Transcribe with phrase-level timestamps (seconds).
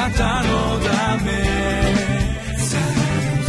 [0.00, 1.30] なたのため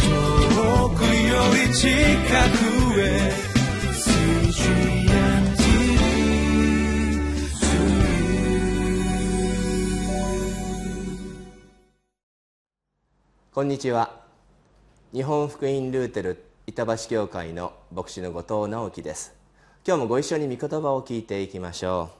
[0.02, 3.32] 遠くより近くへ
[13.54, 14.20] こんにちは。
[15.14, 19.32] 日本福音ルーテル板橋教会の牧師の後藤直樹です。
[19.86, 22.10] 今日もご一緒に御言葉を聞いていきましょ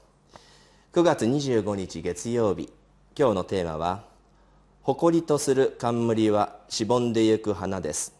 [0.95, 0.99] う。
[1.01, 2.73] 9月25日月曜日。
[3.14, 4.12] 今日のテーマは
[4.85, 8.16] 誇りとする冠はしぼんでゆく花です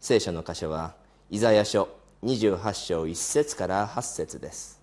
[0.00, 0.94] 聖書の箇所は
[1.28, 1.90] イザヤ書
[2.24, 4.80] 28章1節から8節です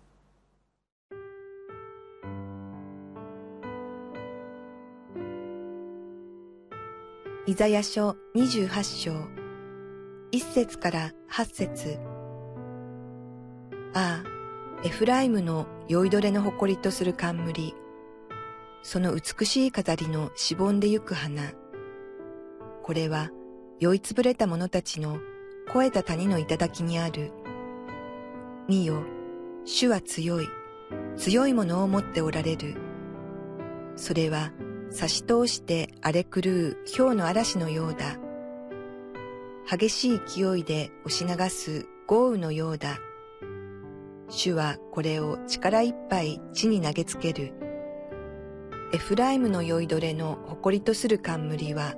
[7.47, 9.11] イザヤ書28章、
[10.31, 11.99] 1節から8節
[13.93, 17.73] ああ、エフライムの酔いどれの誇りとする冠、
[18.85, 21.53] その美しい飾りのしぼんでゆく花。
[22.83, 23.31] これは
[23.79, 25.17] 酔いつぶれた者たちの
[25.65, 27.31] 肥えた谷の頂にある。
[28.67, 29.01] 見よ、
[29.65, 30.47] 主は強い、
[31.17, 32.75] 強いものを持っておられる。
[33.95, 34.51] それは
[34.91, 38.19] 差し通して荒れ狂う氷の嵐のようだ。
[39.67, 42.99] 激しい勢いで押し流す豪雨のようだ。
[44.29, 47.64] 主はこれを力いっぱい地に投げつける。
[48.93, 51.95] エフライムの酔いどれの誇りとする冠は、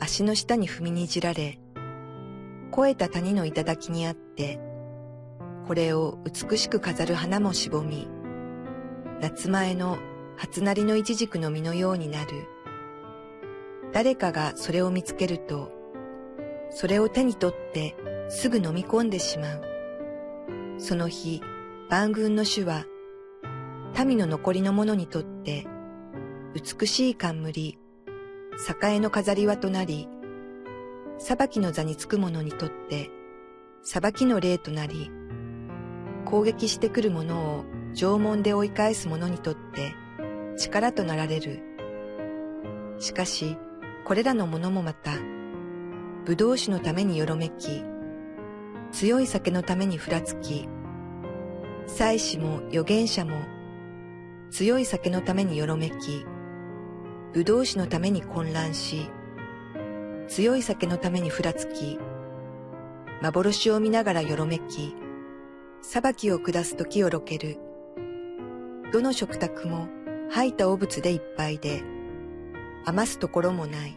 [0.00, 1.58] 足の下に踏みにじられ、
[2.70, 4.58] 肥えた谷の頂にあって、
[5.66, 8.08] これを美しく飾る花もしぼみ、
[9.20, 9.98] 夏前の
[10.36, 12.48] 初なりのイチジクの実のようになる。
[13.92, 15.70] 誰かがそれを見つけると、
[16.70, 17.96] それを手に取って
[18.30, 19.62] すぐ飲み込んでしまう。
[20.78, 21.42] その日、
[21.90, 22.86] 万軍の主は、
[24.04, 25.66] 民の残りの者にとって、
[26.54, 27.78] 美しい冠、
[28.82, 30.08] 栄の飾り輪となり、
[31.18, 33.10] 裁きの座につく者にとって、
[33.82, 35.10] 裁きの霊となり、
[36.24, 37.64] 攻撃してくる者を
[37.94, 39.94] 縄文で追い返す者にとって、
[40.56, 41.62] 力となられる。
[42.98, 43.56] しかし、
[44.04, 45.12] これらのものもまた、
[46.26, 47.82] 葡萄酒のためによろめき、
[48.92, 50.68] 強い酒のためにふらつき、
[51.86, 53.40] 祭司も預言者も、
[54.50, 56.26] 強い酒のためによろめき、
[57.32, 59.08] 葡萄酒のために混乱し、
[60.28, 61.98] 強い酒のためにふらつき、
[63.22, 64.96] 幻を見ながらよろめき、
[65.82, 67.58] 裁きを下す時をろける。
[68.92, 69.88] どの食卓も
[70.30, 71.84] 吐いた汚物でいっぱいで、
[72.84, 73.96] 余すところもない。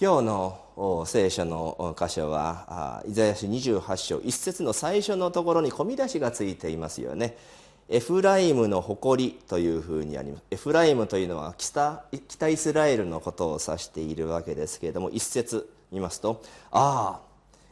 [0.00, 0.65] 今日の
[1.06, 7.36] 聖書の箇所はイザヤ書28章1節の最初のところに込み出しがついていますよね。
[7.88, 10.44] エフライムの誇りというふうにあります。
[10.50, 16.42] エフライムというのは北北イスラエルのことを指しているわけですけれども一節見ますと
[16.72, 17.26] 「ああ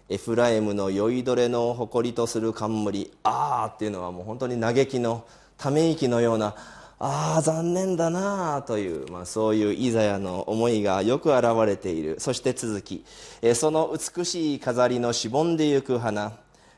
[0.09, 5.25] エフライムの酔いどれの誇りとする冠ああっていうのはもう本当に嘆きの
[5.57, 6.55] ため息のような
[6.99, 12.17] ああ残念だなあという、まあ、そういうイザヤの思いがよく表れている。
[12.19, 13.05] そして続き
[13.43, 16.33] えその美しい飾りのしぼんでゆく花。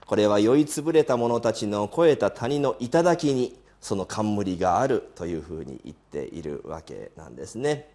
[0.07, 7.89] これは酔いつぶれた者たちの肥えた谷の頂にその冠があるというふうに言っているわけなんですね。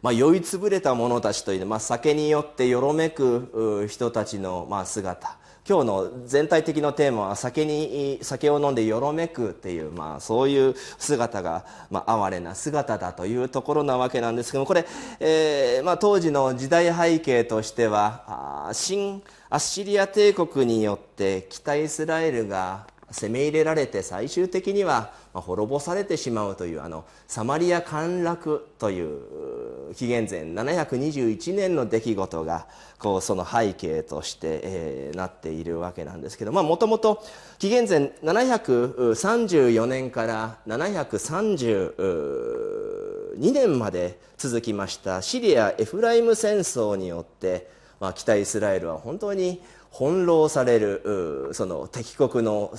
[0.00, 5.36] まあ、酔いつぶれた者たちという、まあ、酒によってよろめく人たちの、まあ、姿。
[5.68, 14.84] 今日の全体的なテーマは酒に酒を飲んでよろめくっていう、まあ、そういう姿が、まあ、哀れな姿だというところなわけなんですけどもこれ、
[15.20, 32.66] えーまあ、当時の時代背景としては新アッシリア帝国によって北イスラエルが攻め入れられて最終的には滅ぼされてしまうというあのサマリア陥落という紀元前721年の出来事が
[32.98, 37.22] こうその背景として、えー、なっているわけなんですけどもともと
[37.58, 47.68] 紀元前734年から732年まで続きましたシリア・エフライム戦争によって、
[48.00, 49.62] まあ、北イスラエルは本当に
[49.92, 52.72] 翻弄されるその敵国の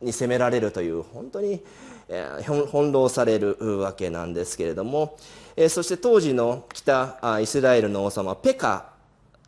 [0.00, 1.62] に攻められるという本当に
[2.42, 5.16] 翻弄されるわけなんですけれども
[5.68, 8.92] そして当時の北イスラエルの王様ペカ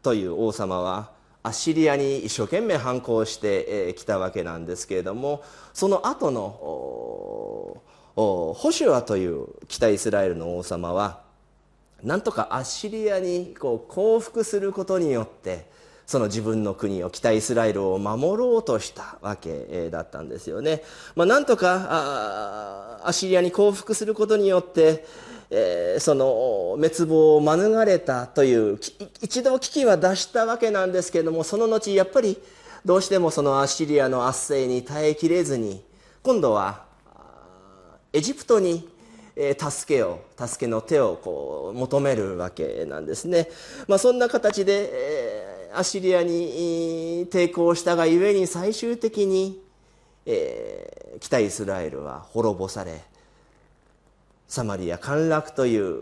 [0.02, 1.10] という王様は
[1.42, 5.42] アッシリアに一生懸命反抗してきたわけなんですけれども
[5.72, 6.40] その後の
[8.14, 11.22] ホシュアという北イスラエルの王様は
[12.02, 15.66] なんとかアッシリアにこう降伏することによって
[16.06, 20.82] その自分の国を北イスラエルを守ろうとしたわけだったんですよね。
[21.14, 25.04] まあ、なんとかアシリアに降伏することによって、
[25.50, 26.24] えー、その
[26.76, 28.78] 滅亡を免れたという
[29.20, 32.38] 一度危機は脱したわけなんですけれどもその後やっぱり
[32.86, 35.84] どうしてもそのアッシリアの圧政に耐えきれずに
[36.22, 36.84] 今度は
[38.14, 38.88] エジプトに
[39.58, 43.48] 助けを助けの手をこう求めるわけなんですね、
[43.88, 45.41] まあ、そんな形で、えー、
[45.74, 49.60] アシリアに抵抗したがゆえに最終的に、
[50.26, 53.02] えー、北イスラエルは滅ぼされ
[54.48, 55.96] サマリア陥落という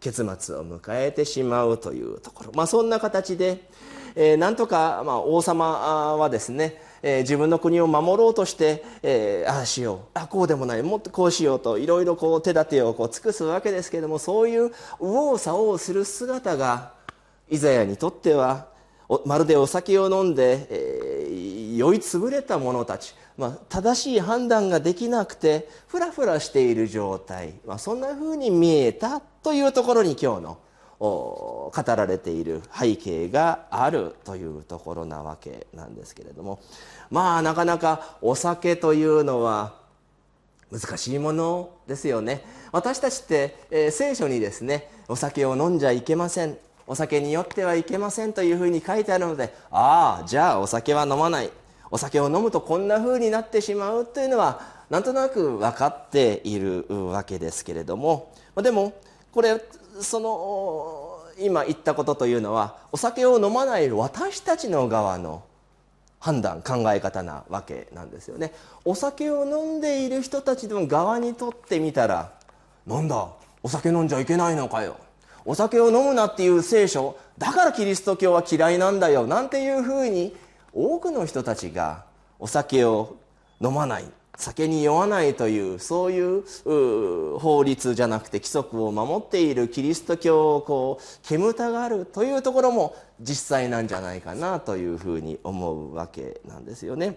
[0.00, 3.68] 結末を迎えてしまうというところ、まあ、そんな形で、
[4.16, 9.98] えー、なんとか、まあ、王様はですね、えー、自分の国を守ろうとして、えー、ああしよう。
[10.14, 10.82] あこうでもない。
[10.82, 16.93] もっとこうしようといろいろこう手立てをこう尽くすわけですけれどもそういう右往左往する姿が
[17.48, 18.68] イザヤにとっては
[19.26, 30.58] まるでお酒を飲んで、えー、酔いつぶれた者たち、まあ、正しい判断ができなくてふらふらしている状態、まあ、そんなふうに見えたというところに今日の
[30.98, 36.60] 語られている背景があるというところなわけなんですけれども。
[37.10, 39.74] まあなかなかお酒というのは
[40.72, 42.42] 難しいものですよね。
[42.72, 46.56] 私たちって、えー、聖書にですねお酒を飲んじゃいけません。
[46.86, 51.50] お酒によってはいけませんというふうに書いてあるのでああじゃあお酒は飲まない。
[51.90, 54.60] お酒を飲むとこんなふうになってしまうというのは
[54.90, 58.32] なんとなく分かっているわけですけれども。
[58.56, 58.92] でも
[59.32, 59.60] これ
[60.00, 65.42] その今言ったことというのはお酒を飲まない私たちの側の
[66.18, 68.52] 判断考え方なわけなんですよね。
[68.84, 72.32] お酒を飲んでいる人たちの側にとってみたら
[72.86, 73.28] なんだ
[73.62, 74.96] お酒飲んじゃいけないのかよ。
[75.44, 80.34] お酒を飲むなっていう聖書だからキリスト教は嫌いなんだよなんていうふうに
[80.72, 82.04] 多くの人たちが
[82.38, 83.16] お酒を
[83.60, 84.04] 飲まない
[84.36, 97.16] 酒に酔わないというそういう法律じゃなくて規則を守っているキリスト教をこう煙たがるというところも実際なんじゃないかなというふうに思うわけなんですよね。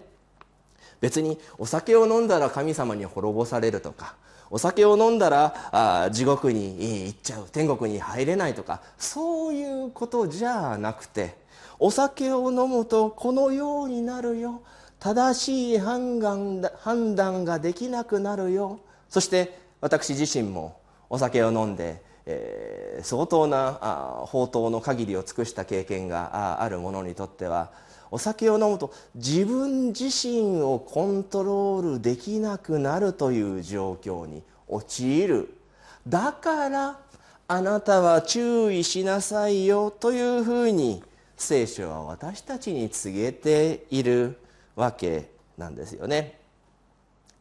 [1.00, 4.16] 別にお酒を飲んだら神様に滅ぼされるとか
[4.50, 11.36] お酒を飲んだらあ地獄に行っちゃう天国に入れないとかそういうことじゃなくて
[11.78, 14.62] お酒を飲むとこのようになるよ。
[15.00, 18.80] 正しい判断判断ができなくなるよ。
[19.08, 27.70] そして私自身もお酒を飲んで、えー、相当なあ宝刀の限りを尽くした経験がある者にとっては
[28.10, 35.54] お酒を飲むと自分自身をコントロールできなくなるという状況に陥る。
[36.06, 36.98] だから
[37.48, 41.02] あなたは注意しなさいよというふうに
[41.36, 44.38] 聖書は私たちに告げている
[44.76, 46.38] わけなんですよね。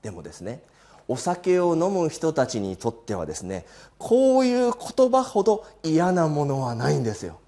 [0.02, 0.62] でもですね
[1.08, 3.66] お酒を飲む人たちにとってはですね
[3.98, 7.40] こういう言葉ほど嫌なものはないんですよ。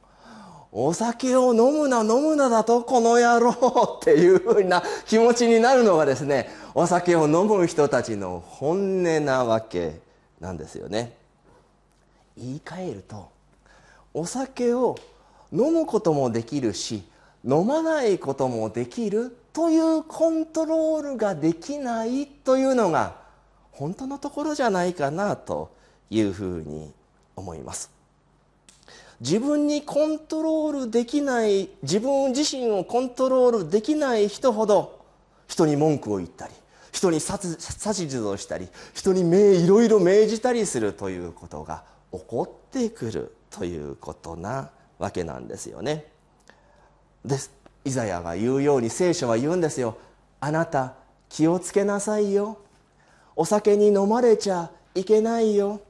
[0.72, 10.00] お酒を飲むな飲むなだとこの野郎っていうふうな気持ちになるのがですねお酒を飲む人たちの本音なわけ
[10.40, 11.18] なんですよね。
[12.38, 13.30] 言い換えると
[14.14, 14.96] お酒を
[15.52, 17.04] 飲むこともできるし
[17.44, 23.16] 飲まないこともできるというコントロールができないというのが
[23.72, 25.72] 本当のところじゃないかなと
[26.10, 26.92] いうふうに
[27.36, 27.99] 思います。
[29.22, 35.06] 自分にコントロールできない自分自身をコントロールできない人ほど
[35.48, 36.54] 人に文句を言ったり
[36.92, 39.22] 人に指図をしたり人に
[39.64, 46.06] いろいろ命じたりするということが起こってくるということなわけなんですよね。
[47.26, 47.52] です。
[47.86, 49.98] イザヤが言うように聖書は言うんですよ。
[50.40, 50.96] あなた
[51.30, 52.58] 気をつけなさいよ。
[53.36, 55.82] お酒に飲まれちゃいけないよ。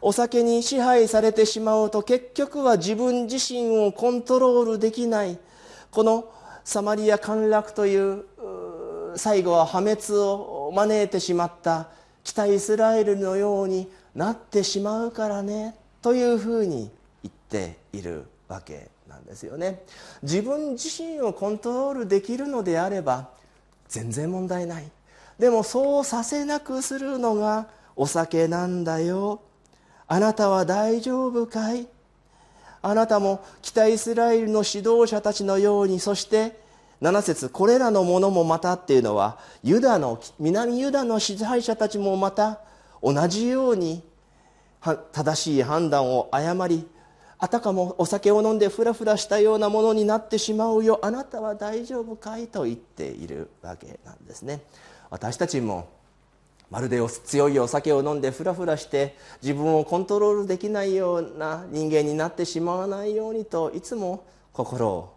[0.00, 5.38] お酒に支配されてしまうと結局は自分自身をコントロールできない。
[5.90, 6.30] この
[6.64, 8.24] サマリア陥落という
[9.16, 11.88] 最後は破滅を招いてしまった。
[12.22, 15.74] 北イスラエルのようになってしまうからね。
[16.02, 16.90] というふうに
[17.22, 19.82] 言っているわけなんですよね。
[20.22, 23.30] 自分自身をコントロールできるのであれば
[23.88, 24.90] 全然問題ない。
[25.38, 29.40] でもそうさせなくするのがお酒なんだよ。
[30.08, 31.86] あなたは大丈夫かい？
[32.80, 36.58] あなたも北イスラエルの指導者たちのようにそして
[37.02, 42.60] 7節これらのものもまたっていうのはユダの南ユダの支配者たちもまた
[43.02, 44.02] 同じように
[45.12, 46.86] 正しい判断を誤り
[47.38, 50.98] あたかもお酒を飲んでふらふらしたようなものになってしまうよ。
[51.02, 52.48] あなたは大丈夫かい？
[52.48, 54.60] と言っているわけなんですね。
[55.10, 55.88] 私たちも
[56.70, 65.16] まるで強いお酒を飲んでふらふらして自分をコントロールできないような人間になってしまわないようにといつも心を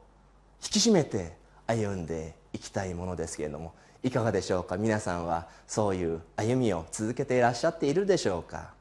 [0.64, 1.34] 引き締めて
[1.68, 4.78] 歩んでいきたいものですけれどもいかがでしょうか？
[4.78, 8.74] 皆さんはそういう歩みを続けていらっしゃっているでしょうか？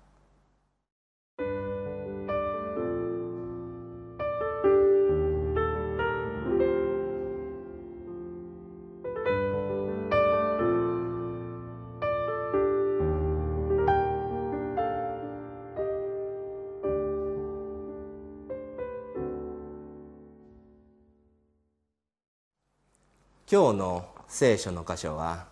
[23.52, 25.46] 今日の聖書の箇所は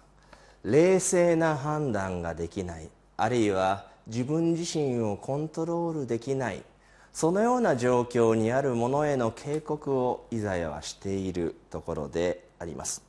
[0.63, 6.63] 冷静な判断ができないあるいは自分自身をコントロールできない
[7.13, 13.03] そのような状況にある者への警告をイザヤはしているところであります。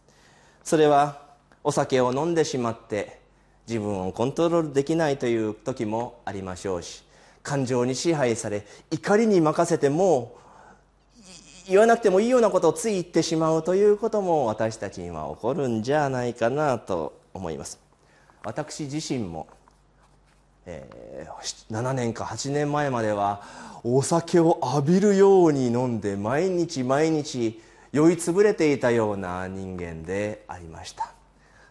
[0.63, 1.21] それは
[1.63, 3.19] お酒を飲んでしまって
[3.67, 7.03] 自分をコントロールできないという時もありましょうし
[7.43, 10.39] 感情に支配され怒りに任せてもう
[11.69, 17.79] 言わなくてもいいようなことをつい言ってしまうということも私たちには起こるんじゃないかなと思います。
[18.43, 19.47] 私自身も、
[20.65, 23.43] えー、7年か8年前までは
[23.83, 27.61] お酒を浴びるように飲んで毎日毎日
[27.91, 31.11] 酔いつぶれていたような人間でありました。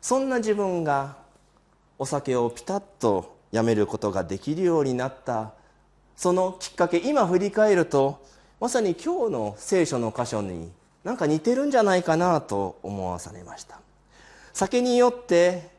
[0.01, 1.17] そんな自分が
[1.99, 5.55] お酒をピタッとやめることができるようになった。
[6.15, 8.25] そのきっかけ今振り返ると
[8.61, 10.73] まさに今日の聖書の箇所に
[11.05, 13.81] なんか似てるんじゃないかなと思わされました。
[14.53, 15.71] 酒によって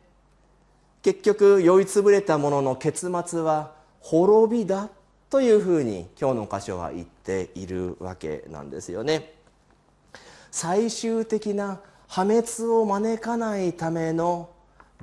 [1.01, 4.89] 結局酔いつぶれたものの結末は滅びだ
[5.29, 9.33] というふうに今日の箇所は言っているわけなんですよね。
[10.50, 14.50] 最終的な破滅を招かないための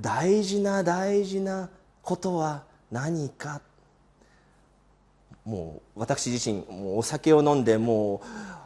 [0.01, 1.69] 大事な大事な
[2.01, 3.61] ことは何か
[5.47, 8.21] もう私自身もうお酒を飲んでも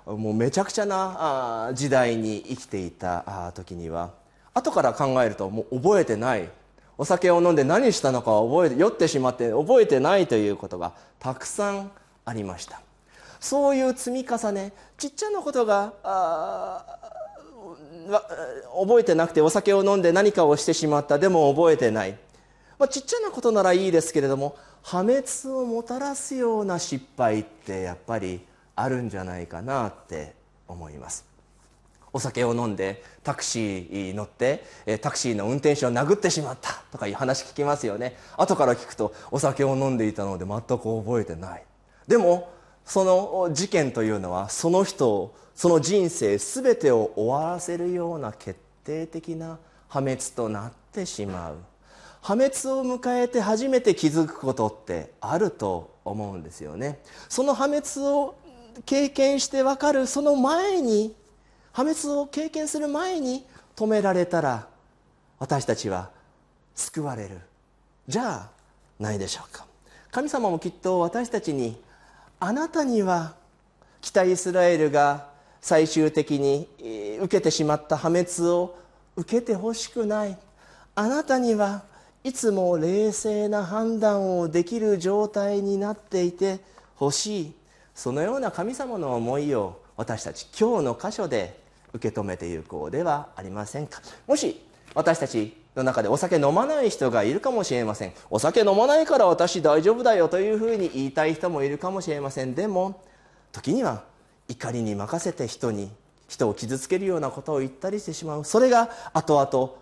[0.08, 4.10] うもうめちゃくちゃな時代に生きていた時には。
[4.56, 6.50] 後から考えるともう覚えてない
[6.98, 11.92] お酒を飲んで何したのか覚えて酔ってしまって覚えてないということがたくさん
[12.26, 12.82] ありました。
[13.40, 15.94] そういう積み重ねちっちゃなことが
[18.82, 21.20] 覚えてなくてお酒を飲んで何かをしてしまった。
[21.20, 22.18] でも覚えてない、
[22.80, 28.42] まあ、ちっちゃなことならいいですけれども破滅をもたらすような失敗ってやっぱり
[28.76, 30.34] あるんじゃないかなって
[30.68, 31.26] 思います。
[32.14, 34.66] お酒を飲んでタクシーに乗って
[35.02, 38.18] タクシーの運転手を殴ってしまったとかいう話聞きますよね。
[38.38, 41.64] 後から聞くとお酒を飲んでいたので全く覚えてない。
[42.08, 42.52] でも
[42.84, 51.56] その事件というのはその人をその人生全てを終わらせるような決定的な破滅となってしまう。
[52.22, 57.00] 破滅を迎えて初めて気づくことってあると思うんですよね。
[57.30, 58.36] その破滅を
[58.86, 61.16] 経験して分かるその前に
[61.74, 64.68] 破滅を経験する前に止められたら
[65.40, 66.12] 私たちは
[66.76, 67.40] 救われる。
[68.08, 68.50] じゃあ
[69.00, 69.66] ないでしょうか。
[70.12, 71.82] 神様もきっと私たちに
[72.40, 73.34] あなたには
[74.02, 76.68] 北イスラエルが最終的に
[77.20, 78.78] 受けてしまった破滅を
[79.16, 80.38] 受けてほしくない。
[80.94, 81.84] あなたには
[82.24, 86.60] いつも冷静な判断をできる状態になっていて
[86.96, 87.54] ほしい
[87.96, 91.60] そのような神様の思いを私たち今日の箇所で
[91.94, 94.02] 受け止めていこうではありませんか？
[94.28, 94.62] もし
[94.94, 98.14] 私たちの中でお酒飲まない人がいるかもしれません。
[98.30, 102.56] お酒飲まないから私大丈夫だよというふうに言いたい人もいるかもしれません。
[102.56, 103.04] でも
[103.52, 104.04] 時には
[104.48, 105.92] 怒りに任せて人に
[106.28, 108.46] 人を傷つけるようなことを言ったりしてしまう。
[108.46, 109.74] それが後々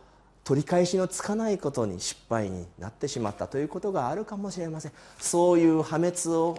[0.43, 4.91] 取り返しのつかないことに失敗になってしまったということがあるかもしれません。
[5.19, 6.58] そういう破滅を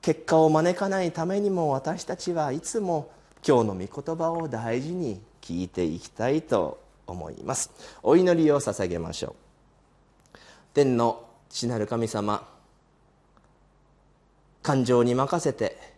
[0.00, 3.10] 結果を招かないためにも私たちはいつも
[3.46, 7.70] 今日の御言葉を大事に聞いていきたいと思います。
[8.02, 9.34] お祈りを捧げましょ
[10.34, 10.38] う。
[10.74, 12.46] 天の父なる神様
[14.62, 15.94] 感情に任せて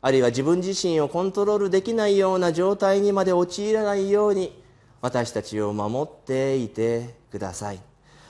[0.00, 4.60] あるいは自分自身をコントロールできないような状態にまで陥らないように
[5.00, 7.80] 私たちを守っていてください。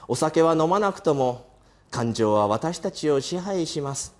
[0.06, 1.48] お酒は飲まなくとも
[1.90, 4.14] 感情は私たちを支配します。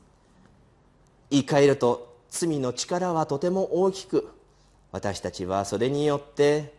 [1.30, 4.28] 言い換えると罪の力はとても大きく
[4.92, 6.74] 私たちはそれによって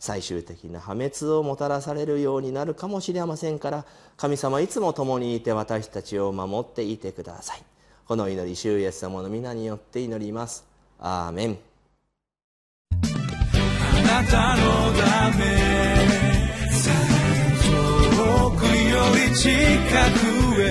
[0.00, 3.84] 最終的な破滅をもたらされるようになるかもしれませんから
[4.16, 7.62] 神様いつも共にいて私たちを守っていてください。
[8.06, 10.64] この祈り主イエス様の皆によって祈ります。
[10.98, 11.73] アーメン。
[14.14, 15.44] なたのため
[17.66, 17.72] 遠
[18.52, 18.70] くよ
[19.16, 19.50] り近
[20.20, 20.22] く
[20.62, 20.64] へ。